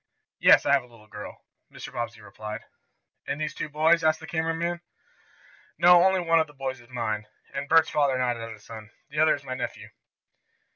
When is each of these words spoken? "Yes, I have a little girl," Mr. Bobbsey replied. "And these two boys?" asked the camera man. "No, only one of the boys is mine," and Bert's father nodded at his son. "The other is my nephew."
"Yes, 0.39 0.65
I 0.65 0.73
have 0.73 0.81
a 0.81 0.87
little 0.87 1.05
girl," 1.05 1.45
Mr. 1.71 1.93
Bobbsey 1.93 2.21
replied. 2.21 2.61
"And 3.27 3.39
these 3.39 3.53
two 3.53 3.69
boys?" 3.69 4.03
asked 4.03 4.19
the 4.19 4.25
camera 4.25 4.55
man. 4.55 4.81
"No, 5.77 6.03
only 6.03 6.19
one 6.21 6.39
of 6.39 6.47
the 6.47 6.53
boys 6.55 6.81
is 6.81 6.89
mine," 6.89 7.27
and 7.53 7.69
Bert's 7.69 7.91
father 7.91 8.17
nodded 8.17 8.41
at 8.41 8.51
his 8.53 8.65
son. 8.65 8.89
"The 9.11 9.19
other 9.19 9.35
is 9.35 9.43
my 9.43 9.53
nephew." 9.53 9.89